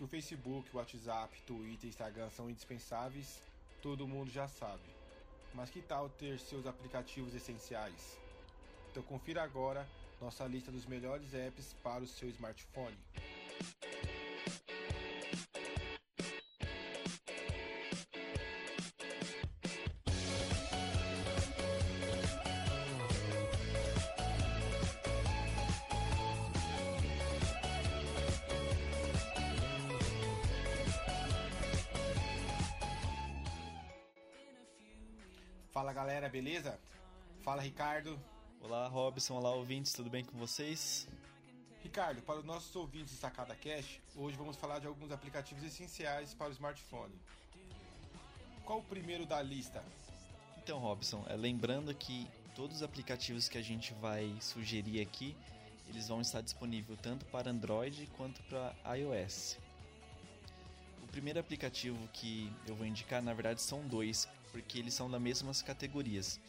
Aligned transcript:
Que 0.00 0.04
o 0.04 0.08
Facebook, 0.08 0.66
o 0.72 0.78
WhatsApp, 0.78 1.42
Twitter 1.42 1.86
Instagram 1.86 2.30
são 2.30 2.48
indispensáveis, 2.48 3.42
todo 3.82 4.08
mundo 4.08 4.30
já 4.30 4.48
sabe. 4.48 4.88
Mas 5.52 5.68
que 5.68 5.82
tal 5.82 6.08
ter 6.08 6.40
seus 6.40 6.66
aplicativos 6.66 7.34
essenciais? 7.34 8.18
Então 8.90 9.02
confira 9.02 9.42
agora 9.42 9.86
nossa 10.18 10.46
lista 10.46 10.72
dos 10.72 10.86
melhores 10.86 11.34
apps 11.34 11.74
para 11.82 12.02
o 12.02 12.06
seu 12.06 12.30
smartphone. 12.30 12.96
Fala 35.80 35.94
galera, 35.94 36.28
beleza? 36.28 36.78
Fala 37.40 37.62
Ricardo. 37.62 38.20
Olá 38.60 38.86
Robson, 38.86 39.36
olá 39.36 39.50
ouvintes, 39.54 39.94
tudo 39.94 40.10
bem 40.10 40.22
com 40.22 40.36
vocês? 40.36 41.08
Ricardo, 41.82 42.20
para 42.20 42.40
os 42.40 42.44
nossos 42.44 42.76
ouvintes 42.76 43.14
de 43.14 43.16
Sacada 43.16 43.56
Cash, 43.56 43.98
hoje 44.14 44.36
vamos 44.36 44.58
falar 44.58 44.78
de 44.78 44.86
alguns 44.86 45.10
aplicativos 45.10 45.64
essenciais 45.64 46.34
para 46.34 46.50
o 46.50 46.52
smartphone. 46.52 47.14
Qual 48.62 48.80
o 48.80 48.82
primeiro 48.82 49.24
da 49.24 49.40
lista? 49.40 49.82
Então, 50.58 50.78
Robson, 50.78 51.24
é, 51.26 51.34
lembrando 51.34 51.94
que 51.94 52.28
todos 52.54 52.76
os 52.76 52.82
aplicativos 52.82 53.48
que 53.48 53.56
a 53.56 53.62
gente 53.62 53.94
vai 53.94 54.36
sugerir 54.38 55.00
aqui, 55.00 55.34
eles 55.88 56.08
vão 56.08 56.20
estar 56.20 56.42
disponíveis 56.42 57.00
tanto 57.00 57.24
para 57.24 57.50
Android 57.50 58.06
quanto 58.18 58.42
para 58.42 58.76
iOS. 58.96 59.56
O 61.02 61.06
primeiro 61.06 61.40
aplicativo 61.40 62.06
que 62.12 62.52
eu 62.66 62.74
vou 62.74 62.86
indicar, 62.86 63.22
na 63.22 63.32
verdade, 63.32 63.62
são 63.62 63.88
dois, 63.88 64.28
porque 64.52 64.78
eles 64.78 64.94
são 64.94 65.10
das 65.10 65.20
mesmas 65.20 65.62
categorias. 65.62 66.40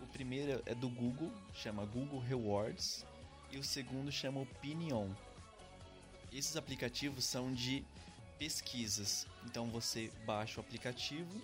O 0.00 0.06
primeiro 0.06 0.62
é 0.66 0.74
do 0.74 0.88
Google, 0.88 1.32
chama 1.54 1.84
Google 1.84 2.20
Rewards, 2.20 3.04
e 3.50 3.58
o 3.58 3.64
segundo 3.64 4.10
chama 4.12 4.40
Opinion. 4.40 5.10
Esses 6.32 6.56
aplicativos 6.56 7.24
são 7.24 7.52
de 7.52 7.84
pesquisas. 8.38 9.26
Então 9.44 9.68
você 9.70 10.10
baixa 10.26 10.60
o 10.60 10.64
aplicativo 10.64 11.40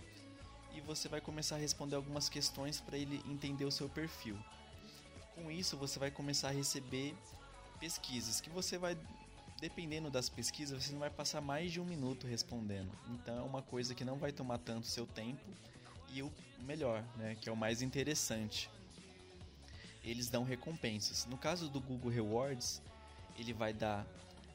e 0.74 0.80
você 0.80 1.08
vai 1.08 1.20
começar 1.20 1.56
a 1.56 1.58
responder 1.58 1.96
algumas 1.96 2.28
questões 2.28 2.80
para 2.80 2.98
ele 2.98 3.22
entender 3.26 3.64
o 3.64 3.70
seu 3.70 3.88
perfil. 3.88 4.38
Com 5.34 5.50
isso, 5.50 5.76
você 5.76 5.98
vai 5.98 6.10
começar 6.10 6.48
a 6.48 6.52
receber 6.52 7.14
pesquisas 7.80 8.40
que 8.40 8.50
você 8.50 8.76
vai 8.76 8.96
dependendo 9.60 10.10
das 10.10 10.28
pesquisas, 10.28 10.82
você 10.82 10.92
não 10.92 10.98
vai 10.98 11.08
passar 11.08 11.40
mais 11.40 11.70
de 11.70 11.80
um 11.80 11.84
minuto 11.84 12.26
respondendo. 12.26 12.90
Então 13.10 13.38
é 13.38 13.42
uma 13.42 13.62
coisa 13.62 13.94
que 13.94 14.04
não 14.04 14.18
vai 14.18 14.32
tomar 14.32 14.58
tanto 14.58 14.88
seu 14.88 15.06
tempo 15.06 15.40
e 16.12 16.22
o 16.22 16.30
melhor, 16.60 17.02
né, 17.16 17.36
que 17.40 17.48
é 17.48 17.52
o 17.52 17.56
mais 17.56 17.82
interessante. 17.82 18.70
Eles 20.04 20.28
dão 20.28 20.44
recompensas. 20.44 21.26
No 21.26 21.38
caso 21.38 21.68
do 21.68 21.80
Google 21.80 22.10
Rewards, 22.10 22.82
ele 23.38 23.52
vai 23.52 23.72
dar 23.72 24.06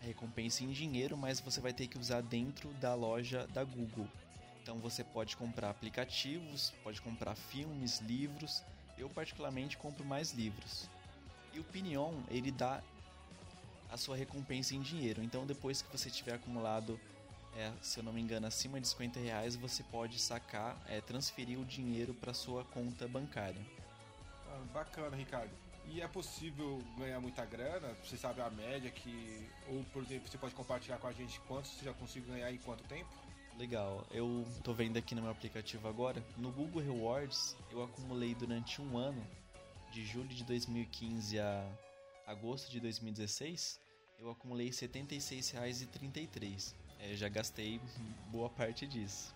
recompensa 0.01 0.63
em 0.63 0.71
dinheiro, 0.71 1.17
mas 1.17 1.39
você 1.39 1.59
vai 1.59 1.73
ter 1.73 1.87
que 1.87 1.97
usar 1.97 2.21
dentro 2.21 2.69
da 2.73 2.93
loja 2.93 3.47
da 3.47 3.63
Google. 3.63 4.07
Então 4.61 4.77
você 4.79 5.03
pode 5.03 5.35
comprar 5.37 5.69
aplicativos, 5.69 6.73
pode 6.83 7.01
comprar 7.01 7.35
filmes, 7.35 7.99
livros. 7.99 8.61
Eu 8.97 9.09
particularmente 9.09 9.77
compro 9.77 10.03
mais 10.03 10.33
livros. 10.33 10.89
E 11.53 11.59
o 11.59 11.63
Pinion, 11.63 12.13
ele 12.29 12.51
dá 12.51 12.83
a 13.89 13.97
sua 13.97 14.15
recompensa 14.15 14.75
em 14.75 14.81
dinheiro. 14.81 15.23
Então, 15.23 15.45
depois 15.45 15.81
que 15.81 15.91
você 15.91 16.09
tiver 16.09 16.33
acumulado, 16.33 16.99
é, 17.57 17.73
se 17.81 17.99
eu 17.99 18.03
não 18.03 18.13
me 18.13 18.21
engano, 18.21 18.45
acima 18.45 18.79
de 18.79 18.87
50 18.87 19.19
reais, 19.19 19.55
você 19.55 19.81
pode 19.81 20.19
sacar, 20.19 20.79
é, 20.87 21.01
transferir 21.01 21.59
o 21.59 21.65
dinheiro 21.65 22.13
para 22.13 22.31
sua 22.31 22.63
conta 22.63 23.07
bancária. 23.07 23.59
Ah, 24.47 24.61
bacana, 24.71 25.17
Ricardo. 25.17 25.49
E 25.87 25.99
é 25.99 26.07
possível 26.07 26.79
ganhar 26.97 27.19
muita 27.19 27.43
grana? 27.45 27.97
Você 28.03 28.15
sabe 28.15 28.41
a 28.41 28.49
média 28.51 28.91
que. 28.91 29.49
Ou, 29.69 29.83
por 29.85 30.03
exemplo, 30.03 30.29
você 30.29 30.37
pode 30.37 30.53
compartilhar 30.53 30.99
com 30.99 31.07
a 31.07 31.11
gente 31.11 31.39
quanto 31.47 31.67
você 31.67 31.85
já 31.85 31.93
conseguiu 31.93 32.33
ganhar 32.33 32.51
em 32.51 32.57
quanto 32.57 32.83
tempo? 32.83 33.09
Legal, 33.57 34.05
eu 34.11 34.45
tô 34.63 34.71
vendo 34.71 34.97
aqui 34.97 35.15
no 35.15 35.23
meu 35.23 35.31
aplicativo 35.31 35.87
agora. 35.87 36.23
No 36.37 36.51
Google 36.51 36.83
Rewards, 36.83 37.55
eu 37.71 37.83
acumulei 37.83 38.35
durante 38.35 38.79
um 38.79 38.97
ano, 38.97 39.25
de 39.91 40.05
julho 40.05 40.27
de 40.27 40.43
2015 40.43 41.39
a 41.39 41.67
agosto 42.27 42.69
de 42.69 42.79
2016, 42.79 43.79
eu 44.19 44.29
acumulei 44.29 44.67
R$ 44.67 44.73
76,33. 44.73 46.75
Já 47.15 47.29
gastei 47.29 47.79
boa 48.31 48.49
parte 48.49 48.85
disso. 48.87 49.33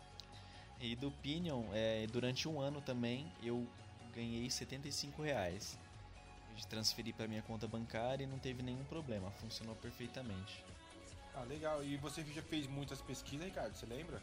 E 0.80 0.96
do 0.96 1.12
Pinion, 1.12 1.64
é, 1.74 2.08
durante 2.08 2.48
um 2.48 2.60
ano 2.60 2.82
também, 2.82 3.32
eu 3.44 3.68
ganhei 4.16 4.50
75 4.50 5.22
reais. 5.22 5.78
Eu 6.58 6.66
transferi 6.68 7.14
para 7.14 7.28
minha 7.28 7.42
conta 7.42 7.68
bancária 7.68 8.24
e 8.24 8.28
não 8.28 8.40
teve 8.40 8.62
nenhum 8.64 8.84
problema, 8.86 9.32
funcionou 9.32 9.76
perfeitamente. 9.76 10.64
Ah, 11.34 11.44
legal. 11.44 11.84
E 11.84 11.98
você 11.98 12.24
já 12.24 12.42
fez 12.42 12.68
muitas 12.68 13.02
pesquisas, 13.02 13.46
Ricardo? 13.46 13.76
Você 13.76 13.86
lembra? 13.86 14.22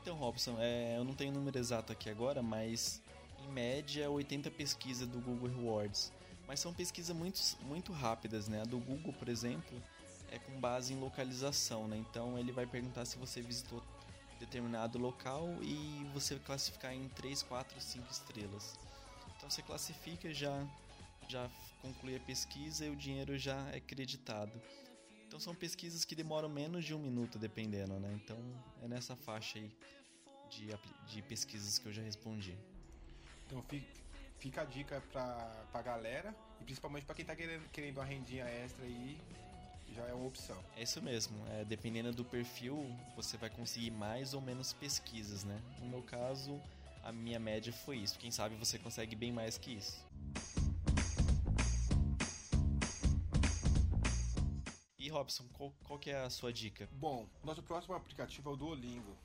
Então, 0.00 0.16
Robson, 0.16 0.56
é, 0.58 0.96
eu 0.96 1.04
não 1.04 1.14
tenho 1.14 1.30
o 1.30 1.34
número 1.34 1.58
exato 1.58 1.92
aqui 1.92 2.08
agora, 2.08 2.42
mas 2.42 3.02
em 3.44 3.52
média 3.52 4.10
80 4.10 4.50
pesquisas 4.50 5.06
do 5.06 5.20
Google 5.20 5.48
Rewards. 5.48 6.12
Mas 6.46 6.60
são 6.60 6.72
pesquisas 6.72 7.14
muito, 7.14 7.38
muito 7.62 7.92
rápidas, 7.92 8.48
né? 8.48 8.62
A 8.62 8.64
do 8.64 8.78
Google, 8.78 9.12
por 9.12 9.28
exemplo, 9.28 9.80
é 10.30 10.38
com 10.38 10.58
base 10.60 10.92
em 10.92 11.00
localização, 11.00 11.88
né? 11.88 11.96
Então 11.96 12.38
ele 12.38 12.52
vai 12.52 12.66
perguntar 12.66 13.04
se 13.04 13.18
você 13.18 13.40
visitou 13.40 13.82
determinado 14.38 14.98
local 14.98 15.48
e 15.62 16.04
você 16.14 16.38
classificar 16.38 16.92
em 16.92 17.08
3, 17.08 17.42
4, 17.42 17.80
5 17.80 18.10
estrelas. 18.10 18.78
Então 19.36 19.50
você 19.50 19.62
classifica, 19.62 20.32
já 20.32 20.66
já 21.28 21.48
conclui 21.82 22.16
a 22.16 22.20
pesquisa 22.20 22.86
e 22.86 22.90
o 22.90 22.96
dinheiro 22.96 23.38
já 23.38 23.68
é 23.70 23.80
creditado. 23.80 24.52
Então 25.26 25.38
são 25.38 25.54
pesquisas 25.54 26.04
que 26.04 26.14
demoram 26.14 26.48
menos 26.48 26.84
de 26.84 26.94
um 26.94 26.98
minuto, 26.98 27.38
dependendo, 27.38 28.00
né? 28.00 28.18
Então 28.24 28.38
é 28.82 28.88
nessa 28.88 29.14
faixa 29.14 29.58
aí 29.58 29.70
de, 30.48 30.68
de 31.06 31.22
pesquisas 31.22 31.78
que 31.78 31.86
eu 31.86 31.92
já 31.92 32.02
respondi. 32.02 32.56
Então 33.46 33.62
fica 34.38 34.62
a 34.62 34.64
dica 34.64 35.02
pra, 35.12 35.66
pra 35.70 35.82
galera 35.82 36.34
e 36.60 36.64
principalmente 36.64 37.04
para 37.04 37.14
quem 37.14 37.24
tá 37.24 37.36
querendo, 37.36 37.68
querendo 37.70 37.98
uma 37.98 38.04
rendinha 38.04 38.44
extra 38.46 38.84
aí, 38.84 39.20
já 39.98 40.06
é 40.06 40.14
uma 40.14 40.28
opção. 40.28 40.56
É 40.76 40.82
isso 40.82 41.02
mesmo, 41.02 41.36
é, 41.48 41.64
dependendo 41.64 42.12
do 42.12 42.24
perfil, 42.24 42.86
você 43.16 43.36
vai 43.36 43.50
conseguir 43.50 43.90
mais 43.90 44.32
ou 44.32 44.40
menos 44.40 44.72
pesquisas, 44.72 45.42
né? 45.42 45.60
No 45.80 45.88
meu 45.88 46.02
caso, 46.02 46.60
a 47.02 47.10
minha 47.10 47.40
média 47.40 47.72
foi 47.72 47.96
isso. 47.96 48.16
Quem 48.16 48.30
sabe 48.30 48.54
você 48.54 48.78
consegue 48.78 49.16
bem 49.16 49.32
mais 49.32 49.58
que 49.58 49.72
isso. 49.72 50.06
E 54.96 55.08
Robson, 55.08 55.44
qual, 55.54 55.72
qual 55.84 55.98
que 55.98 56.10
é 56.10 56.20
a 56.20 56.30
sua 56.30 56.52
dica? 56.52 56.88
Bom, 56.92 57.26
nosso 57.42 57.62
próximo 57.62 57.94
aplicativo 57.94 58.50
é 58.50 58.52
o 58.52 58.56
Duolingo. 58.56 59.16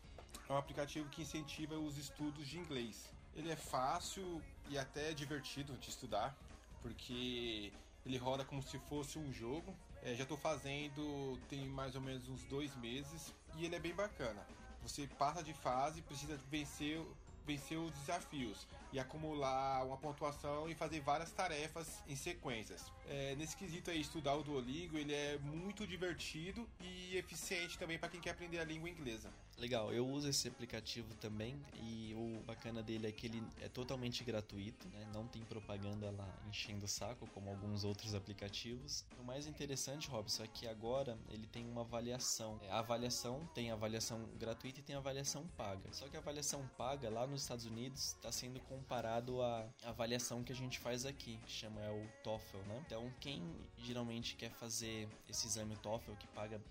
É 0.49 0.53
um 0.53 0.57
aplicativo 0.57 1.07
que 1.09 1.21
incentiva 1.21 1.77
os 1.77 1.97
estudos 1.97 2.47
de 2.47 2.57
inglês. 2.57 3.09
Ele 3.35 3.51
é 3.51 3.55
fácil 3.55 4.41
e 4.69 4.77
até 4.77 5.13
divertido 5.13 5.77
de 5.77 5.89
estudar, 5.89 6.35
porque 6.81 7.71
ele 8.05 8.17
roda 8.17 8.43
como 8.43 8.61
se 8.63 8.79
fosse 8.79 9.19
um 9.19 9.31
jogo. 9.31 9.75
É, 10.05 10.15
já 10.15 10.23
estou 10.23 10.37
fazendo 10.37 11.39
tem 11.49 11.65
mais 11.67 11.95
ou 11.95 12.01
menos 12.01 12.27
uns 12.27 12.43
dois 12.43 12.75
meses 12.75 13.33
e 13.55 13.65
ele 13.65 13.75
é 13.75 13.79
bem 13.79 13.93
bacana. 13.93 14.45
Você 14.81 15.07
passa 15.17 15.41
de 15.41 15.53
fase, 15.53 16.01
precisa 16.01 16.37
vencer 16.51 17.01
vencer 17.45 17.77
os 17.77 17.91
desafios 17.91 18.65
e 18.91 18.99
acumular 18.99 19.85
uma 19.85 19.97
pontuação 19.97 20.69
e 20.69 20.75
fazer 20.75 21.01
várias 21.01 21.31
tarefas 21.31 22.01
em 22.07 22.15
sequências. 22.15 22.91
É, 23.09 23.35
nesse 23.35 23.55
quesito 23.57 23.91
aí, 23.91 23.99
estudar 23.99 24.35
o 24.35 24.43
Duolingo, 24.43 24.97
ele 24.97 25.13
é 25.13 25.37
muito 25.39 25.85
divertido 25.85 26.67
e 26.79 27.17
eficiente 27.17 27.77
também 27.77 27.97
para 27.97 28.09
quem 28.09 28.21
quer 28.21 28.31
aprender 28.31 28.59
a 28.59 28.63
língua 28.63 28.89
inglesa. 28.89 29.29
Legal, 29.57 29.93
eu 29.93 30.05
uso 30.07 30.27
esse 30.27 30.47
aplicativo 30.47 31.13
também 31.15 31.59
e 31.81 32.13
o 32.15 32.43
bacana 32.43 32.81
dele 32.81 33.07
é 33.07 33.11
que 33.11 33.27
ele 33.27 33.43
é 33.61 33.69
totalmente 33.69 34.23
gratuito, 34.23 34.87
né? 34.89 35.07
não 35.13 35.27
tem 35.27 35.43
propaganda 35.43 36.11
lá 36.11 36.27
enchendo 36.47 36.85
o 36.85 36.87
saco 36.87 37.27
como 37.27 37.49
alguns 37.49 37.83
outros 37.83 38.13
aplicativos. 38.13 39.05
O 39.19 39.23
mais 39.23 39.47
interessante, 39.47 40.09
Robson, 40.09 40.43
é 40.43 40.47
que 40.47 40.67
agora 40.67 41.17
ele 41.29 41.47
tem 41.47 41.65
uma 41.65 41.81
avaliação. 41.81 42.59
É, 42.63 42.71
a 42.71 42.79
avaliação 42.79 43.47
tem 43.53 43.71
avaliação 43.71 44.27
gratuita 44.37 44.79
e 44.79 44.83
tem 44.83 44.95
avaliação 44.95 45.47
paga. 45.55 45.91
Só 45.91 46.07
que 46.07 46.17
a 46.17 46.19
avaliação 46.19 46.67
paga 46.77 47.09
lá 47.09 47.25
nos 47.25 47.43
Estados 47.43 47.65
Unidos 47.65 48.13
está 48.15 48.31
sendo 48.31 48.59
comparado 48.61 49.41
à 49.41 49.69
avaliação 49.83 50.43
que 50.43 50.51
a 50.51 50.55
gente 50.55 50.79
faz 50.79 51.05
aqui, 51.05 51.37
que 51.45 51.51
chama 51.51 51.81
é 51.81 51.91
o 51.91 52.07
TOEFL, 52.23 52.57
né? 52.67 52.83
Então, 52.85 53.11
quem 53.19 53.43
geralmente 53.77 54.35
quer 54.35 54.51
fazer 54.51 55.07
esse 55.29 55.47
exame 55.47 55.75
TOEFL, 55.77 56.13
que 56.13 56.27
paga 56.27 56.61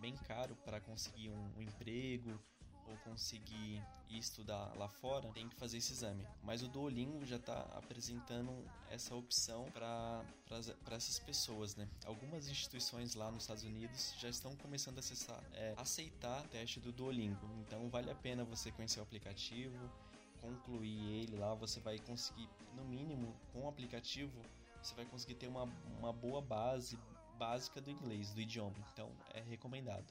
bem 0.00 0.14
caro 0.16 0.56
para 0.64 0.80
conseguir 0.80 1.30
um, 1.30 1.58
um 1.58 1.62
emprego 1.62 2.40
ou 2.90 2.96
conseguir 2.98 3.82
ir 4.08 4.18
estudar 4.18 4.74
lá 4.74 4.88
fora, 4.88 5.28
tem 5.32 5.48
que 5.48 5.54
fazer 5.54 5.78
esse 5.78 5.92
exame. 5.92 6.26
Mas 6.42 6.62
o 6.62 6.68
Duolingo 6.68 7.24
já 7.24 7.36
está 7.36 7.60
apresentando 7.76 8.52
essa 8.90 9.14
opção 9.14 9.70
para 9.70 10.24
essas 10.90 11.18
pessoas, 11.20 11.76
né? 11.76 11.88
Algumas 12.04 12.48
instituições 12.48 13.14
lá 13.14 13.30
nos 13.30 13.44
Estados 13.44 13.62
Unidos 13.62 14.14
já 14.18 14.28
estão 14.28 14.56
começando 14.56 14.96
a 14.96 15.00
acessar, 15.00 15.40
é, 15.52 15.74
aceitar 15.76 16.44
o 16.44 16.48
teste 16.48 16.80
do 16.80 16.90
Duolingo. 16.90 17.48
Então 17.60 17.88
vale 17.88 18.10
a 18.10 18.14
pena 18.14 18.42
você 18.44 18.72
conhecer 18.72 18.98
o 18.98 19.02
aplicativo, 19.04 19.78
concluir 20.40 21.22
ele 21.22 21.36
lá, 21.36 21.54
você 21.54 21.78
vai 21.80 21.98
conseguir, 21.98 22.48
no 22.74 22.84
mínimo, 22.84 23.36
com 23.52 23.66
o 23.66 23.68
aplicativo, 23.68 24.40
você 24.82 24.94
vai 24.94 25.04
conseguir 25.04 25.34
ter 25.34 25.46
uma, 25.46 25.64
uma 25.98 26.12
boa 26.12 26.40
base 26.40 26.98
básica 27.40 27.80
do 27.80 27.90
inglês, 27.90 28.30
do 28.34 28.40
idioma. 28.42 28.76
Então 28.92 29.10
é 29.32 29.40
recomendado. 29.40 30.04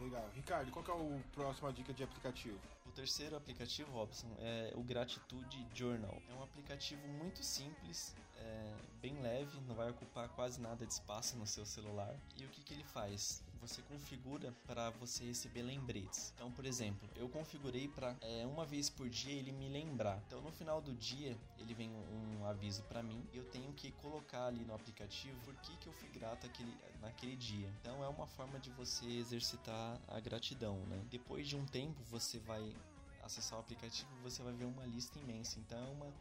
Legal. 0.00 0.28
Ricardo, 0.34 0.72
qual 0.72 0.84
é 0.84 1.18
a 1.18 1.22
próxima 1.36 1.72
dica 1.72 1.94
de 1.94 2.02
aplicativo? 2.02 2.58
O 2.92 2.94
terceiro 2.94 3.34
aplicativo, 3.34 3.90
Robson, 3.90 4.28
é 4.38 4.74
o 4.76 4.82
Gratitude 4.82 5.66
Journal. 5.74 6.22
É 6.28 6.34
um 6.34 6.42
aplicativo 6.42 7.08
muito 7.08 7.42
simples, 7.42 8.14
é 8.36 8.74
bem 9.00 9.18
leve, 9.18 9.58
não 9.62 9.74
vai 9.74 9.88
ocupar 9.88 10.28
quase 10.28 10.60
nada 10.60 10.84
de 10.84 10.92
espaço 10.92 11.34
no 11.38 11.46
seu 11.46 11.64
celular. 11.64 12.14
E 12.36 12.44
o 12.44 12.50
que, 12.50 12.60
que 12.60 12.74
ele 12.74 12.84
faz? 12.84 13.42
Você 13.62 13.80
configura 13.82 14.52
para 14.66 14.90
você 14.90 15.24
receber 15.24 15.62
lembretes. 15.62 16.32
Então, 16.34 16.50
por 16.50 16.66
exemplo, 16.66 17.08
eu 17.14 17.28
configurei 17.28 17.86
para 17.86 18.16
é, 18.20 18.44
uma 18.44 18.66
vez 18.66 18.90
por 18.90 19.08
dia 19.08 19.32
ele 19.32 19.52
me 19.52 19.68
lembrar. 19.68 20.20
Então, 20.26 20.40
no 20.42 20.50
final 20.50 20.80
do 20.82 20.92
dia, 20.92 21.38
ele 21.56 21.72
vem 21.72 21.88
um 21.88 22.44
aviso 22.44 22.82
para 22.82 23.04
mim 23.04 23.24
e 23.32 23.36
eu 23.36 23.44
tenho 23.44 23.72
que 23.72 23.92
colocar 23.92 24.46
ali 24.46 24.64
no 24.64 24.74
aplicativo 24.74 25.38
por 25.44 25.54
que, 25.54 25.76
que 25.76 25.86
eu 25.86 25.92
fui 25.92 26.08
grato 26.08 26.44
aquele, 26.44 26.76
naquele 27.00 27.36
dia. 27.36 27.72
Então, 27.80 28.02
é 28.02 28.08
uma 28.08 28.26
forma 28.26 28.58
de 28.58 28.68
você 28.70 29.06
exercitar 29.06 30.00
a 30.08 30.18
gratidão, 30.18 30.78
né? 30.86 31.00
Depois 31.08 31.46
de 31.46 31.54
um 31.54 31.64
tempo, 31.64 32.02
você 32.10 32.40
vai 32.40 32.74
acessar 33.22 33.60
o 33.60 33.62
aplicativo, 33.62 34.10
você 34.24 34.42
vai 34.42 34.52
ver 34.52 34.64
uma 34.64 34.84
lista 34.86 35.20
imensa. 35.20 35.60
Então, 35.60 35.78
é 35.78 35.90
uma 35.90 36.12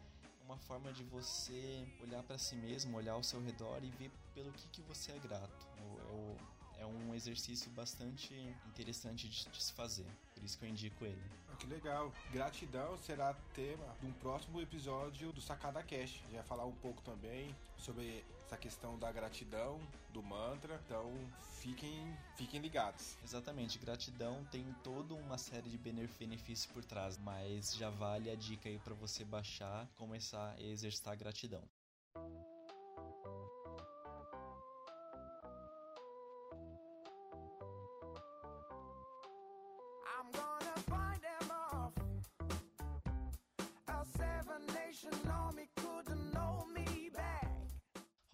uma 0.44 0.58
forma 0.58 0.92
de 0.92 1.04
você 1.06 1.88
olhar 2.02 2.22
para 2.24 2.38
si 2.38 2.58
mesmo, 2.58 2.98
olhar 2.98 3.14
ao 3.14 3.24
seu 3.24 3.40
redor 3.42 3.82
e 3.84 3.90
ver 3.92 4.12
pelo 4.34 4.52
que, 4.52 4.68
que 4.68 4.82
você 4.82 5.14
é 5.14 5.20
grato. 5.20 5.68
É, 5.78 6.61
é 6.82 6.86
um 6.86 7.14
exercício 7.14 7.70
bastante 7.72 8.34
interessante 8.66 9.30
de, 9.30 9.50
de, 9.50 9.64
se 9.64 9.72
fazer, 9.74 10.06
por 10.34 10.44
isso 10.44 10.58
que 10.58 10.66
eu 10.66 10.70
indico 10.70 11.06
ele. 11.06 11.22
Ah, 11.48 11.56
que 11.56 11.68
legal! 11.68 12.12
Gratidão 12.32 12.98
será 12.98 13.34
tema 13.54 13.86
de 14.00 14.08
um 14.08 14.14
próximo 14.14 14.60
episódio 14.60 15.32
do 15.32 15.40
Sacada 15.40 15.84
Cash. 15.84 16.24
Já 16.32 16.44
falar 16.44 16.66
um 16.66 16.76
pouco 16.76 17.02
também 17.04 17.56
sobre 17.78 18.26
essa 18.46 18.58
questão 18.58 18.98
da 18.98 19.12
gratidão, 19.12 19.80
do 20.10 20.24
mantra. 20.24 20.82
Então 20.86 21.14
fiquem, 21.60 22.18
fiquem 22.36 22.60
ligados. 22.60 23.16
Exatamente, 23.24 23.78
gratidão 23.78 24.44
tem 24.52 24.66
toda 24.84 25.14
uma 25.14 25.38
série 25.38 25.70
de 25.70 25.78
benefícios 25.78 26.66
por 26.66 26.84
trás, 26.84 27.16
mas 27.18 27.76
já 27.76 27.92
vale 27.92 28.30
a 28.32 28.36
dica 28.36 28.68
aí 28.68 28.80
para 28.80 28.96
você 28.96 29.24
baixar, 29.24 29.88
começar 29.96 30.56
a 30.58 30.62
exercitar 30.62 31.14
a 31.14 31.16
gratidão. 31.16 31.64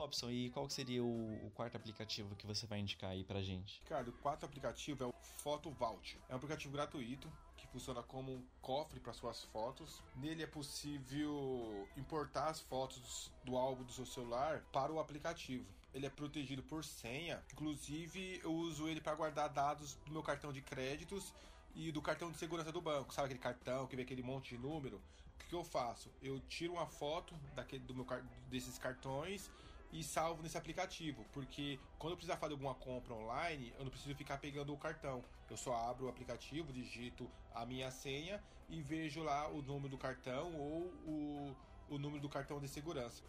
Robson, 0.07 0.29
e 0.29 0.49
qual 0.51 0.69
seria 0.69 1.03
o, 1.03 1.45
o, 1.45 1.51
quarto 1.51 1.75
aplicativo 1.75 2.33
que 2.35 2.47
você 2.47 2.65
vai 2.65 2.79
indicar 2.79 3.09
aí 3.09 3.25
pra 3.25 3.41
gente? 3.41 3.81
Cara, 3.81 4.09
o 4.09 4.13
quarto 4.13 4.45
aplicativo 4.45 5.03
é 5.03 5.07
o 5.07 5.13
Photo 5.39 5.69
Vault. 5.69 6.17
É 6.29 6.33
um 6.33 6.37
aplicativo 6.37 6.71
gratuito 6.73 7.29
que 7.57 7.67
funciona 7.67 8.01
como 8.01 8.31
um 8.31 8.43
cofre 8.61 9.01
para 9.01 9.11
suas 9.11 9.43
fotos. 9.43 10.01
Nele 10.15 10.43
é 10.43 10.47
possível 10.47 11.87
importar 11.97 12.47
as 12.47 12.61
fotos 12.61 13.29
do 13.43 13.57
álbum 13.57 13.83
do 13.83 13.91
seu 13.91 14.05
celular 14.05 14.63
para 14.71 14.93
o 14.93 14.99
aplicativo. 14.99 15.65
Ele 15.93 16.05
é 16.05 16.09
protegido 16.09 16.63
por 16.63 16.85
senha. 16.85 17.43
Inclusive, 17.51 18.39
eu 18.41 18.53
uso 18.53 18.87
ele 18.87 19.01
para 19.01 19.13
guardar 19.13 19.49
dados 19.49 19.95
do 20.05 20.11
meu 20.13 20.23
cartão 20.23 20.53
de 20.53 20.61
créditos 20.61 21.33
e 21.75 21.91
do 21.91 22.01
cartão 22.01 22.31
de 22.31 22.37
segurança 22.37 22.71
do 22.71 22.81
banco. 22.81 23.13
Sabe 23.13 23.25
aquele 23.25 23.41
cartão 23.41 23.87
que 23.87 23.95
vem 23.95 24.05
aquele 24.05 24.23
monte 24.23 24.55
de 24.55 24.61
número? 24.61 25.01
O 25.43 25.49
que 25.49 25.55
eu 25.55 25.65
faço? 25.65 26.09
Eu 26.21 26.39
tiro 26.47 26.73
uma 26.73 26.85
foto 26.85 27.35
daquele, 27.55 27.83
do 27.83 27.93
meu, 27.93 28.05
desses 28.49 28.77
cartões 28.77 29.49
e 29.91 30.03
salvo 30.03 30.43
nesse 30.43 30.57
aplicativo, 30.57 31.25
porque 31.33 31.79
quando 31.97 32.11
eu 32.11 32.17
precisar 32.17 32.37
fazer 32.37 32.53
alguma 32.53 32.75
compra 32.75 33.13
online, 33.13 33.73
eu 33.77 33.83
não 33.83 33.91
preciso 33.91 34.13
ficar 34.15 34.37
pegando 34.37 34.73
o 34.73 34.77
cartão. 34.77 35.23
Eu 35.49 35.57
só 35.57 35.75
abro 35.89 36.07
o 36.07 36.09
aplicativo, 36.09 36.73
digito 36.73 37.29
a 37.55 37.65
minha 37.65 37.89
senha 37.89 38.43
e 38.69 38.81
vejo 38.81 39.23
lá 39.23 39.47
o 39.47 39.61
número 39.61 39.89
do 39.89 39.97
cartão 39.97 40.53
ou 40.55 40.81
o, 41.05 41.55
o 41.89 41.97
número 41.97 42.21
do 42.21 42.27
cartão 42.27 42.59
de 42.59 42.67
segurança. 42.67 43.23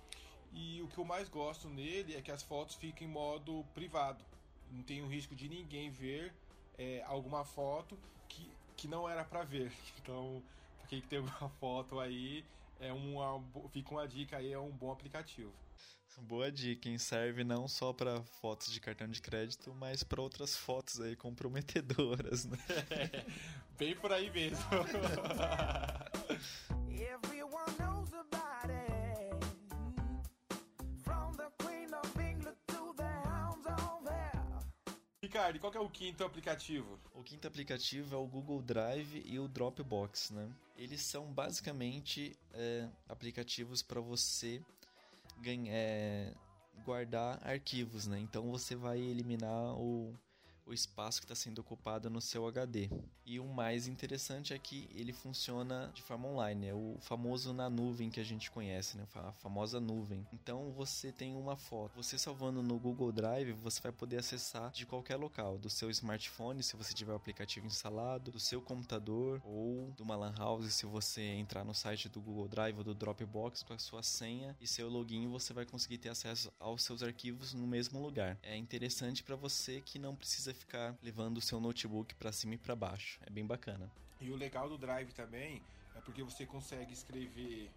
E 0.53 0.83
o 0.83 0.89
que 0.89 0.99
eu 0.99 1.05
mais 1.05 1.29
gosto 1.29 1.69
nele 1.69 2.17
é 2.17 2.23
que 2.23 2.31
as 2.31 2.43
fotos 2.43 2.75
ficam 2.75 3.07
em 3.07 3.11
modo 3.11 3.65
privado. 3.75 4.25
Não 4.71 4.83
tem 4.83 5.03
o 5.03 5.07
risco 5.07 5.35
de 5.35 5.49
ninguém 5.49 5.91
ver 5.91 6.35
é, 6.77 7.03
alguma 7.07 7.45
foto 7.45 7.99
que, 8.29 8.51
que 8.77 8.89
não 8.89 9.09
era 9.09 9.25
para 9.25 9.45
ver. 9.45 9.73
Então, 10.01 10.43
pra 10.79 10.89
quem 10.89 11.03
tem 11.03 11.19
alguma 11.19 11.51
foto 11.61 12.01
aí, 12.01 12.45
é 12.81 12.93
uma, 12.93 13.43
fica 13.71 13.91
uma 13.91 14.09
dica 14.09 14.39
aí, 14.39 14.53
é 14.53 14.59
um 14.59 14.71
bom 14.71 14.91
aplicativo. 14.91 15.53
Boa 16.23 16.51
dica, 16.51 16.89
hein? 16.89 16.99
Serve 16.99 17.45
não 17.45 17.69
só 17.69 17.93
para 17.93 18.23
fotos 18.23 18.73
de 18.73 18.81
cartão 18.81 19.09
de 19.09 19.23
crédito, 19.23 19.75
mas 19.75 20.03
para 20.03 20.21
outras 20.21 20.57
fotos 20.57 21.01
aí 21.01 21.15
comprometedoras, 21.17 22.45
né? 22.45 22.59
bem 23.79 23.95
por 23.95 24.13
aí 24.13 24.31
mesmo. 24.31 24.59
Ricardo, 35.29 35.61
qual 35.61 35.73
é 35.75 35.79
o 35.79 35.91
quinto 35.91 36.25
aplicativo? 36.25 36.99
O 37.13 37.23
quinto 37.23 37.47
aplicativo 37.47 38.15
é 38.15 38.19
o 38.19 38.27
Google 38.27 38.63
Drive 38.63 39.23
e 39.27 39.39
o 39.39 39.47
Dropbox, 39.47 40.31
né? 40.31 40.51
Eles 40.75 41.03
são 41.03 41.33
basicamente 41.33 42.35
é, 42.55 42.89
aplicativos 43.07 43.83
para 43.83 44.01
você 44.01 44.63
é, 45.71 46.33
guardar 46.85 47.39
arquivos, 47.47 48.07
né? 48.07 48.19
Então 48.19 48.51
você 48.51 48.75
vai 48.75 48.99
eliminar 48.99 49.75
o 49.77 50.15
o 50.69 50.75
espaço 50.75 51.21
que 51.21 51.25
está 51.25 51.35
sendo 51.35 51.61
ocupado 51.61 52.11
no 52.11 52.21
seu 52.21 52.47
HD. 52.47 52.91
E 53.25 53.41
o 53.41 53.47
mais 53.47 53.87
interessante 53.87 54.53
é 54.53 54.59
que 54.59 54.89
ele 54.95 55.13
funciona 55.13 55.91
de 55.95 56.03
forma 56.03 56.29
online, 56.29 56.69
é 56.69 56.75
o 56.75 56.97
famoso 57.01 57.53
na 57.53 57.69
nuvem 57.69 58.11
que 58.11 58.21
a 58.21 58.25
gente 58.25 58.51
conhece, 58.51 58.97
né? 58.97 59.07
a 59.15 59.33
famosa 59.33 59.81
nuvem. 59.81 60.27
Então 60.33 60.71
você 60.73 61.11
tem 61.11 61.35
uma 61.35 61.57
foto, 61.57 61.97
você 61.97 62.19
salvando 62.19 62.63
no 62.63 62.79
Google 62.79 63.13
Drive, 63.13 63.53
você 63.53 63.81
vai 63.81 63.93
poder 63.93 64.19
acessar 64.19 64.71
de 64.71 64.87
qualquer 64.87 65.17
local, 65.17 65.59
do 65.59 65.71
seu 65.71 65.91
smartphone, 65.91 66.63
se 66.63 66.77
você 66.77 66.95
tiver 66.95 67.13
o 67.13 67.17
aplicativo 67.17 67.67
instalado, 67.67 68.31
do 68.31 68.41
seu 68.41 68.61
computador 68.61 69.41
ou 69.45 69.93
de 69.97 70.03
uma 70.03 70.17
LAN 70.17 70.35
house, 70.37 70.73
se 70.73 70.87
você 70.87 71.23
entrar 71.23 71.65
no 71.65 71.75
site 71.75 72.09
do 72.09 72.21
Google 72.21 72.49
Drive 72.49 72.79
ou 72.79 72.85
do 72.85 72.95
Dropbox 72.95 73.63
com 73.63 73.73
a 73.73 73.79
sua 73.79 74.03
senha 74.03 74.57
e 74.61 74.67
seu 74.67 74.89
login, 74.89 75.29
você 75.29 75.53
vai 75.53 75.65
conseguir 75.65 75.99
ter 75.99 76.11
acesso 76.11 76.53
aos 76.59 76.83
seus 76.83 77.03
arquivos 77.03 77.55
no 77.55 77.67
mesmo 77.67 78.01
lugar. 78.01 78.39
É 78.43 78.57
interessante 78.57 79.23
para 79.23 79.37
você 79.37 79.81
que 79.81 79.99
não 79.99 80.15
precisa 80.15 80.55
ficar 80.59 80.97
levando 81.03 81.39
o 81.39 81.41
seu 81.41 81.61
notebook 81.61 82.15
para 82.17 82.33
cima 82.33 82.55
e 82.55 82.59
para 82.59 82.77
baixo. 82.77 83.19
É 83.27 83.31
bem 83.31 83.47
bacana. 83.47 83.91
E 84.21 84.31
o 84.31 84.37
legal 84.37 84.69
do 84.69 84.77
Drive 84.77 85.13
também 85.13 85.63
é 85.97 86.01
porque 86.01 86.23
você 86.23 86.45
consegue 86.45 86.93
escrever 86.93 87.71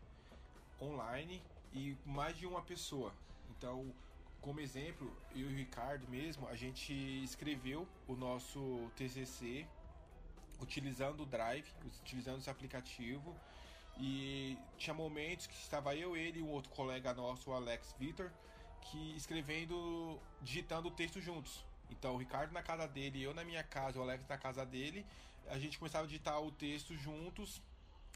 online 0.81 1.41
e 1.73 1.95
mais 2.05 2.37
de 2.37 2.45
uma 2.45 2.61
pessoa. 2.61 3.13
Então, 3.49 3.93
como 4.41 4.59
exemplo, 4.59 5.15
eu 5.35 5.49
e 5.49 5.53
o 5.53 5.57
Ricardo 5.57 6.07
mesmo, 6.07 6.47
a 6.47 6.55
gente 6.55 6.93
escreveu 7.23 7.87
o 8.07 8.15
nosso 8.15 8.91
TCC 8.95 9.67
utilizando 10.59 11.23
o 11.23 11.25
Drive, 11.25 11.67
utilizando 12.01 12.39
esse 12.39 12.49
aplicativo. 12.49 13.35
E 13.97 14.57
tinha 14.77 14.93
momentos 14.93 15.47
que 15.47 15.53
estava 15.55 15.95
eu, 15.95 16.15
ele 16.15 16.39
e 16.39 16.41
um 16.41 16.49
outro 16.49 16.71
colega 16.71 17.13
nosso, 17.13 17.51
o 17.51 17.53
Alex 17.53 17.93
Vitor, 17.99 18.31
que 18.81 19.15
escrevendo, 19.15 20.19
digitando 20.41 20.87
o 20.87 20.91
texto 20.91 21.21
juntos. 21.21 21.63
Então, 21.91 22.15
o 22.15 22.17
Ricardo 22.17 22.51
na 22.51 22.63
casa 22.63 22.87
dele, 22.87 23.21
eu 23.21 23.33
na 23.33 23.43
minha 23.43 23.63
casa, 23.63 23.99
o 23.99 24.01
Alex 24.01 24.27
na 24.27 24.37
casa 24.37 24.65
dele, 24.65 25.05
a 25.47 25.59
gente 25.59 25.77
começava 25.77 26.05
a 26.05 26.07
digitar 26.07 26.41
o 26.41 26.51
texto 26.51 26.95
juntos, 26.95 27.61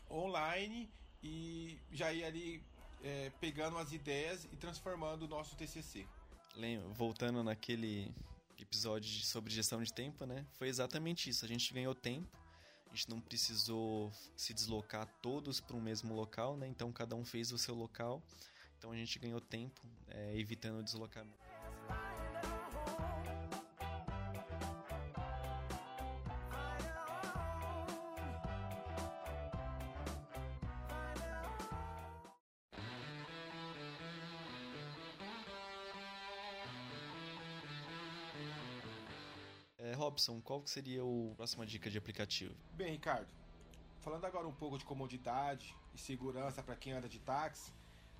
online, 0.09 0.89
e 1.21 1.77
já 1.91 2.13
ia 2.13 2.27
ali 2.27 2.63
é, 3.03 3.31
pegando 3.39 3.77
as 3.77 3.91
ideias 3.91 4.45
e 4.45 4.55
transformando 4.55 5.23
o 5.23 5.27
nosso 5.27 5.55
TCC. 5.55 6.07
Voltando 6.93 7.43
naquele 7.43 8.13
episódio 8.59 9.09
sobre 9.25 9.53
gestão 9.53 9.83
de 9.83 9.91
tempo, 9.91 10.25
né? 10.25 10.45
Foi 10.53 10.67
exatamente 10.67 11.29
isso. 11.29 11.43
A 11.43 11.47
gente 11.47 11.73
ganhou 11.73 11.93
tempo, 11.93 12.29
a 12.87 12.95
gente 12.95 13.09
não 13.09 13.19
precisou 13.19 14.11
se 14.37 14.53
deslocar 14.53 15.07
todos 15.21 15.59
para 15.59 15.75
o 15.75 15.81
mesmo 15.81 16.13
local, 16.13 16.55
né? 16.55 16.67
Então 16.67 16.91
cada 16.91 17.15
um 17.15 17.25
fez 17.25 17.51
o 17.51 17.57
seu 17.57 17.75
local. 17.75 18.23
Então 18.77 18.91
a 18.91 18.95
gente 18.95 19.19
ganhou 19.19 19.41
tempo, 19.41 19.81
é, 20.07 20.37
evitando 20.37 20.79
o 20.79 20.83
deslocamento. 20.83 21.44
Robson, 39.95 40.39
qual 40.41 40.61
que 40.61 40.69
seria 40.69 41.01
a 41.01 41.35
próxima 41.35 41.65
dica 41.65 41.89
de 41.89 41.97
aplicativo? 41.97 42.53
Bem, 42.73 42.91
Ricardo, 42.91 43.27
falando 44.01 44.25
agora 44.25 44.47
um 44.47 44.53
pouco 44.53 44.77
de 44.77 44.85
comodidade 44.85 45.75
e 45.93 45.97
segurança 45.97 46.61
para 46.61 46.75
quem 46.75 46.93
anda 46.93 47.09
de 47.09 47.19
táxi, 47.19 47.71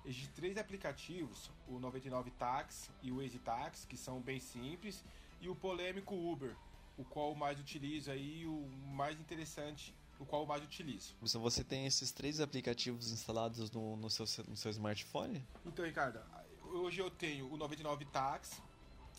existem 0.04 0.32
três 0.34 0.58
aplicativos, 0.58 1.50
o 1.68 1.78
99 1.78 2.30
Taxi 2.32 2.90
e 3.02 3.12
o 3.12 3.22
Easy 3.22 3.38
Taxi, 3.38 3.86
que 3.86 3.96
são 3.96 4.20
bem 4.20 4.40
simples, 4.40 5.04
e 5.40 5.48
o 5.48 5.54
polêmico 5.54 6.14
Uber, 6.14 6.56
o 6.96 7.04
qual 7.04 7.34
mais 7.34 7.60
utilizo 7.60 8.10
aí, 8.10 8.46
o 8.46 8.66
mais 8.88 9.18
interessante, 9.20 9.94
o 10.18 10.24
qual 10.24 10.42
eu 10.42 10.46
mais 10.46 10.62
utilizo. 10.62 11.14
Então 11.22 11.40
você 11.40 11.62
tem 11.62 11.86
esses 11.86 12.10
três 12.10 12.40
aplicativos 12.40 13.12
instalados 13.12 13.70
no, 13.70 13.96
no, 13.96 14.08
seu, 14.08 14.26
no 14.46 14.56
seu 14.56 14.70
smartphone? 14.70 15.46
Então, 15.64 15.84
Ricardo, 15.84 16.20
hoje 16.62 17.00
eu 17.00 17.10
tenho 17.10 17.52
o 17.52 17.56
99 17.56 18.04
Taxi 18.06 18.62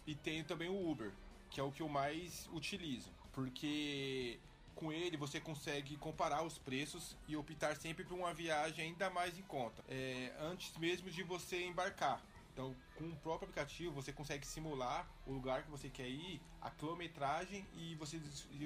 e 0.06 0.16
tenho 0.16 0.44
também 0.44 0.70
o 0.70 0.90
Uber 0.90 1.14
que 1.50 1.60
é 1.60 1.63
o 1.63 1.72
que 1.72 1.82
eu 1.82 1.89
mais 1.89 2.50
utilizo, 2.54 3.12
porque 3.34 4.39
com 4.75 4.92
ele 4.92 5.18
você 5.18 5.39
consegue 5.39 5.98
comparar 5.98 6.44
os 6.44 6.58
preços 6.58 7.16
e 7.27 7.36
optar 7.36 7.75
sempre 7.75 8.04
por 8.04 8.18
uma 8.18 8.34
viagem 8.34 8.86
ainda 8.86 9.10
mais 9.10 9.38
em 9.38 9.42
conta, 9.44 9.84
é, 9.89 10.32
antes 10.39 10.75
mesmo 10.77 11.10
de 11.10 11.24
você 11.24 11.66
embarcar. 11.66 12.24
Então, 12.54 12.75
com 12.96 13.08
o 13.08 13.16
próprio 13.18 13.48
aplicativo, 13.50 13.92
você 13.92 14.12
consegue 14.12 14.46
simular 14.46 15.08
o 15.27 15.32
lugar 15.32 15.63
que 15.63 15.70
você 15.70 15.89
quer 15.89 16.08
ir, 16.08 16.42
a 16.60 16.72
quilometragem 16.72 17.63
e 17.75 17.94
você 17.96 18.20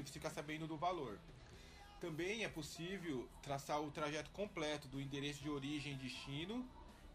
ficar 0.06 0.30
sabendo 0.30 0.66
do 0.66 0.78
valor. 0.78 1.20
Também 2.00 2.46
é 2.46 2.50
possível 2.50 3.28
traçar 3.44 3.82
o 3.82 3.92
trajeto 3.92 4.32
completo 4.32 4.88
do 4.88 5.02
endereço 5.02 5.42
de 5.42 5.50
origem 5.50 5.94
e 5.94 5.98
destino, 5.98 6.66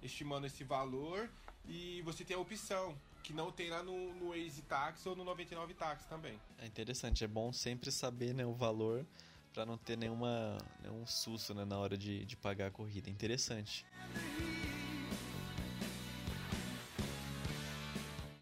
estimando 0.02 0.46
esse 0.46 0.64
valor, 0.64 1.30
e 1.66 2.02
você 2.02 2.24
tem 2.24 2.36
a 2.36 2.38
opção 2.38 2.94
que 3.26 3.32
não 3.32 3.50
tem 3.50 3.70
lá 3.70 3.82
no, 3.82 4.14
no 4.14 4.32
Easy 4.36 4.62
Taxi 4.62 5.08
ou 5.08 5.16
no 5.16 5.24
99 5.24 5.74
Taxi 5.74 6.06
também. 6.06 6.40
É 6.58 6.66
interessante, 6.66 7.24
é 7.24 7.26
bom 7.26 7.52
sempre 7.52 7.90
saber 7.90 8.32
né, 8.32 8.46
o 8.46 8.54
valor 8.54 9.04
para 9.52 9.66
não 9.66 9.76
ter 9.76 9.98
nenhuma, 9.98 10.56
nenhum 10.80 11.04
susto 11.04 11.52
né, 11.52 11.64
na 11.64 11.76
hora 11.76 11.98
de, 11.98 12.24
de 12.24 12.36
pagar 12.36 12.68
a 12.68 12.70
corrida. 12.70 13.10
Interessante. 13.10 13.84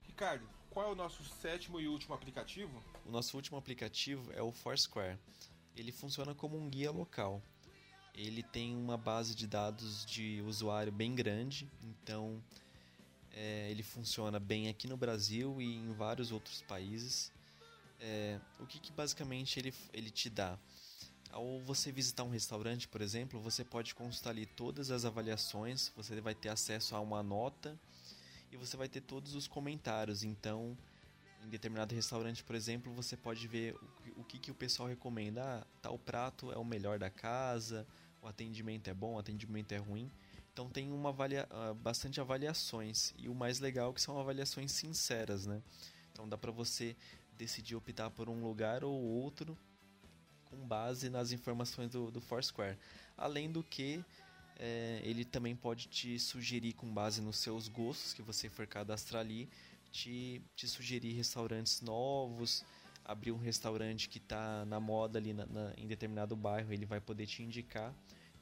Ricardo, 0.07 0.47
qual 0.69 0.91
é 0.91 0.93
o 0.93 0.95
nosso 0.95 1.25
sétimo 1.25 1.81
e 1.81 1.89
último 1.89 2.15
aplicativo? 2.15 2.83
O 3.07 3.11
nosso 3.11 3.39
último 3.39 3.57
aplicativo 3.57 4.31
é 4.35 4.43
o 4.43 4.53
Foursquare. 4.53 5.19
Ele 5.75 5.93
funciona 5.93 6.35
como 6.35 6.59
um 6.59 6.69
guia 6.69 6.91
local. 6.91 7.41
Ele 8.15 8.43
tem 8.43 8.77
uma 8.77 8.99
base 8.99 9.35
de 9.35 9.47
dados 9.47 10.05
de 10.05 10.43
usuário 10.43 10.93
bem 10.93 11.15
grande, 11.15 11.71
então 11.83 12.43
é, 13.35 13.69
ele 13.71 13.83
funciona 13.83 14.39
bem 14.39 14.69
aqui 14.69 14.87
no 14.87 14.97
Brasil 14.97 15.61
e 15.61 15.77
em 15.77 15.93
vários 15.93 16.31
outros 16.31 16.63
países. 16.63 17.33
É, 18.01 18.39
o 18.61 18.67
que, 18.67 18.79
que, 18.79 18.93
basicamente 18.93 19.59
ele, 19.59 19.75
ele 19.93 20.11
te 20.11 20.31
dá? 20.31 20.59
Ao 21.31 21.59
você 21.61 21.91
visitar 21.91 22.23
um 22.23 22.31
restaurante, 22.31 22.87
por 22.87 23.01
exemplo, 23.01 23.41
você 23.41 23.65
pode 23.65 23.93
consultar 23.95 24.31
ali 24.31 24.47
todas 24.47 24.91
as 24.93 25.05
avaliações, 25.05 25.91
você 25.97 26.21
vai 26.21 26.35
ter 26.35 26.49
acesso 26.49 26.95
a 26.95 27.01
uma 27.01 27.23
nota 27.23 27.77
e 28.53 28.57
você 28.57 28.77
vai 28.77 28.89
ter 28.89 29.01
todos 29.01 29.35
os 29.35 29.49
comentários. 29.49 30.23
Então, 30.23 30.79
em 31.45 31.49
determinado 31.49 31.93
restaurante, 31.93 32.45
por 32.45 32.55
exemplo, 32.55 32.93
você 32.93 33.17
pode 33.17 33.49
ver 33.49 33.75
o, 34.17 34.21
o 34.21 34.25
que, 34.25 34.39
que 34.39 34.51
o 34.53 34.55
pessoal 34.55 34.89
recomenda. 34.89 35.43
Ah, 35.43 35.67
tal 35.83 35.99
prato 35.99 36.53
é 36.53 36.57
o 36.57 36.65
melhor 36.65 37.01
da 37.01 37.11
casa, 37.11 37.85
o 38.23 38.29
atendimento 38.29 38.89
é 38.89 38.95
bom, 38.95 39.15
o 39.15 39.19
atendimento 39.19 39.73
é 39.73 39.79
ruim. 39.79 40.09
Então 40.55 40.71
tem 40.71 40.93
uma 40.93 41.09
avalia, 41.09 41.49
uh, 41.51 41.75
bastante 41.75 42.21
avaliações 42.21 43.13
e 43.19 43.29
o 43.29 43.35
mais 43.35 43.59
legal 43.59 43.91
é 43.91 43.93
que 43.93 44.01
são 44.01 44.17
avaliações 44.21 44.71
sinceras, 44.71 45.45
né? 45.45 45.61
Então 46.13 46.29
dá 46.29 46.39
para 46.39 46.53
você 46.53 46.97
decidir 47.37 47.75
optar 47.75 48.09
por 48.09 48.29
um 48.29 48.41
lugar 48.41 48.85
ou 48.85 48.95
outro 48.95 49.59
com 50.45 50.57
base 50.57 51.11
nas 51.11 51.33
informações 51.33 51.91
do, 51.91 52.09
do 52.09 52.21
Foursquare. 52.21 52.79
Além 53.17 53.51
do 53.51 53.65
que 53.65 54.05
é, 54.57 55.01
ele 55.03 55.25
também 55.25 55.57
pode 55.57 55.89
te 55.89 56.21
sugerir 56.21 56.75
com 56.75 56.87
base 56.87 57.21
nos 57.21 57.39
seus 57.39 57.67
gostos 57.67 58.15
que 58.15 58.23
você 58.23 58.49
for 58.49 58.65
cadastrar 58.65 59.23
ali, 59.23 59.49
te, 59.91 60.41
te 60.55 60.69
sugerir 60.69 61.15
restaurantes 61.15 61.81
novos, 61.81 62.65
abrir 63.05 63.33
um 63.33 63.39
restaurante 63.39 64.09
que 64.09 64.19
está 64.19 64.65
na 64.67 64.79
moda 64.79 65.19
ali 65.19 65.33
na, 65.33 65.47
na, 65.47 65.73
em 65.77 65.89
determinado 65.89 66.37
bairro, 66.37 66.73
ele 66.73 66.87
vai 66.87 67.01
poder 67.01 67.27
te 67.27 67.43
indicar. 67.43 67.93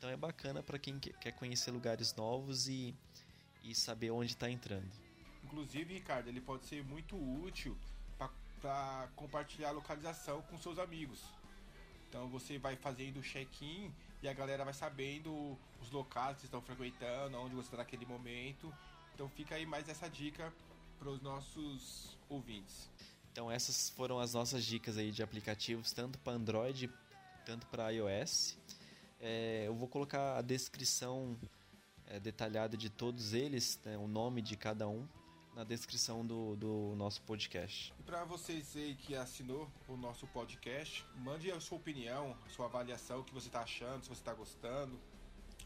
Então 0.03 0.11
é 0.11 0.17
bacana 0.17 0.65
para 0.65 0.81
quem 0.81 0.99
quer 0.99 1.31
conhecer 1.31 1.71
lugares 1.71 2.13
novos 2.17 2.67
e, 2.67 2.93
e 3.63 3.73
saber 3.73 4.11
onde 4.11 4.33
está 4.33 4.51
entrando. 4.51 4.91
Inclusive, 5.45 5.95
Ricardo, 5.95 6.27
ele 6.27 6.41
pode 6.41 6.67
ser 6.67 6.83
muito 6.83 7.15
útil 7.15 7.79
para 8.61 9.09
compartilhar 9.15 9.69
a 9.69 9.71
localização 9.71 10.43
com 10.43 10.59
seus 10.59 10.81
amigos. 10.81 11.23
Então 12.09 12.29
você 12.29 12.59
vai 12.59 12.75
fazendo 12.75 13.21
o 13.21 13.23
check-in 13.23 13.93
e 14.21 14.29
a 14.29 14.33
galera 14.33 14.65
vai 14.65 14.75
sabendo 14.75 15.57
os 15.81 15.89
locais 15.93 16.37
que 16.39 16.47
estão 16.47 16.61
frequentando, 16.61 17.39
onde 17.39 17.55
você 17.55 17.69
está 17.69 17.77
naquele 17.77 18.05
momento. 18.05 18.75
Então 19.15 19.29
fica 19.29 19.55
aí 19.55 19.65
mais 19.65 19.89
essa 19.89 20.11
dica 20.11 20.53
para 20.99 21.11
os 21.11 21.23
nossos 21.23 22.19
ouvintes. 22.29 22.91
Então 23.31 23.49
essas 23.49 23.91
foram 23.91 24.19
as 24.19 24.35
nossas 24.35 24.65
dicas 24.65 24.99
aí 24.99 25.13
de 25.13 25.23
aplicativos 25.23 25.93
tanto 25.93 26.19
para 26.19 26.33
Android, 26.33 26.91
tanto 27.47 27.69
para 27.69 27.91
iOS. 27.91 28.59
É, 29.25 29.69
eu 29.69 29.75
vou 29.75 29.87
colocar 29.87 30.37
a 30.37 30.43
descrição 30.43 31.39
é, 32.09 32.19
detalhada 32.19 32.77
de 32.77 32.91
todos 32.91 33.33
eles, 33.33 33.79
né, 33.85 33.97
o 33.97 34.09
nome 34.09 34.43
de 34.43 34.57
cada 34.57 34.89
um, 34.89 35.07
na 35.55 35.63
descrição 35.63 36.27
do, 36.27 36.57
do 36.57 36.97
nosso 36.97 37.23
podcast. 37.23 37.95
E 38.01 38.03
para 38.03 38.25
vocês 38.25 38.75
aí 38.75 38.97
que 38.97 39.15
assinou 39.15 39.71
o 39.87 39.97
nosso 39.97 40.27
podcast, 40.27 41.07
mande 41.19 41.53
a 41.53 41.61
sua 41.61 41.79
opinião, 41.79 42.37
a 42.45 42.49
sua 42.49 42.67
avaliação, 42.67 43.21
o 43.21 43.25
que 43.25 43.33
você 43.33 43.47
está 43.47 43.61
achando, 43.61 44.03
se 44.03 44.09
você 44.09 44.21
está 44.21 44.35
gostando. 44.35 44.99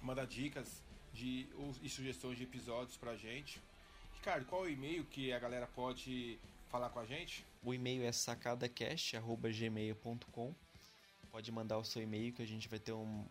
Manda 0.02 0.26
dicas 0.26 0.82
de, 1.14 1.48
e 1.82 1.88
sugestões 1.88 2.36
de 2.36 2.44
episódios 2.44 2.98
para 2.98 3.12
a 3.12 3.16
gente. 3.16 3.58
Ricardo, 4.16 4.44
qual 4.44 4.66
é 4.66 4.68
o 4.68 4.70
e-mail 4.70 5.06
que 5.06 5.32
a 5.32 5.38
galera 5.38 5.66
pode 5.66 6.38
falar 6.68 6.90
com 6.90 6.98
a 6.98 7.06
gente? 7.06 7.42
O 7.64 7.72
e-mail 7.72 8.04
é 8.04 8.12
sacadacast.gmail.com 8.12 10.54
Pode 11.30 11.50
mandar 11.50 11.78
o 11.78 11.84
seu 11.84 12.02
e-mail 12.02 12.34
que 12.34 12.42
a 12.42 12.46
gente 12.46 12.68
vai 12.68 12.78
ter 12.78 12.92
um, 12.92 13.24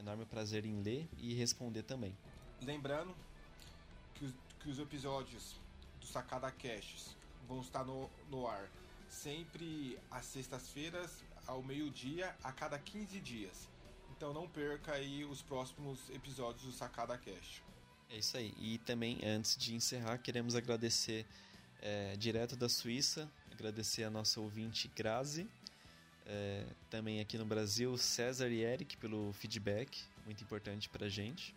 enorme 0.00 0.24
prazer 0.24 0.64
em 0.64 0.82
ler 0.82 1.08
e 1.18 1.34
responder 1.34 1.82
também. 1.82 2.16
Lembrando 2.62 3.14
que 4.14 4.24
os, 4.24 4.34
que 4.60 4.68
os 4.68 4.78
episódios 4.78 5.56
do 6.00 6.06
Sacada 6.06 6.50
Casts 6.50 7.16
vão 7.46 7.60
estar 7.60 7.84
no, 7.84 8.10
no 8.30 8.46
ar 8.46 8.70
sempre 9.08 9.98
às 10.10 10.26
sextas-feiras, 10.26 11.24
ao 11.46 11.62
meio-dia, 11.62 12.34
a 12.42 12.52
cada 12.52 12.78
15 12.78 13.20
dias. 13.20 13.68
Então 14.16 14.32
não 14.32 14.48
perca 14.48 14.92
aí 14.92 15.24
os 15.24 15.42
próximos 15.42 16.08
episódios 16.10 16.64
do 16.64 16.72
Sacada 16.72 17.16
Cast. 17.18 17.62
É 18.08 18.18
isso 18.18 18.36
aí. 18.36 18.54
E 18.58 18.78
também, 18.78 19.20
antes 19.24 19.56
de 19.56 19.74
encerrar, 19.74 20.18
queremos 20.18 20.54
agradecer 20.54 21.26
é, 21.80 22.16
direto 22.16 22.56
da 22.56 22.68
Suíça, 22.68 23.30
agradecer 23.50 24.04
a 24.04 24.10
nossa 24.10 24.40
ouvinte 24.40 24.88
Grazi 24.94 25.48
é, 26.30 26.64
também 26.88 27.20
aqui 27.20 27.36
no 27.36 27.44
Brasil, 27.44 27.96
César 27.98 28.48
e 28.48 28.62
Eric 28.62 28.96
pelo 28.98 29.32
feedback, 29.32 30.00
muito 30.24 30.44
importante 30.44 30.88
para 30.88 31.06
a 31.06 31.08
gente. 31.08 31.54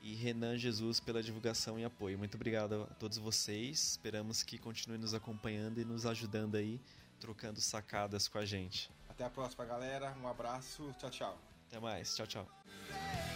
E 0.00 0.14
Renan 0.14 0.56
Jesus 0.56 1.00
pela 1.00 1.20
divulgação 1.20 1.78
e 1.78 1.84
apoio. 1.84 2.16
Muito 2.16 2.36
obrigado 2.36 2.86
a 2.88 2.94
todos 2.94 3.18
vocês. 3.18 3.92
Esperamos 3.92 4.44
que 4.44 4.56
continuem 4.58 5.00
nos 5.00 5.14
acompanhando 5.14 5.80
e 5.80 5.84
nos 5.84 6.06
ajudando 6.06 6.54
aí, 6.54 6.80
trocando 7.18 7.60
sacadas 7.60 8.28
com 8.28 8.38
a 8.38 8.44
gente. 8.44 8.88
Até 9.08 9.24
a 9.24 9.30
próxima, 9.30 9.64
galera. 9.64 10.16
Um 10.22 10.28
abraço. 10.28 10.94
Tchau, 10.98 11.10
tchau. 11.10 11.38
Até 11.66 11.80
mais. 11.80 12.14
Tchau, 12.14 12.26
tchau. 12.26 13.35